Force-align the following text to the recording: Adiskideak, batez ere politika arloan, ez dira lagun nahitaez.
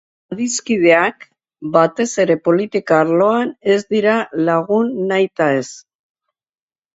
Adiskideak, 0.35 1.25
batez 1.75 2.07
ere 2.23 2.37
politika 2.49 2.97
arloan, 3.01 3.53
ez 3.75 3.77
dira 3.93 4.17
lagun 4.49 4.91
nahitaez. 5.13 5.63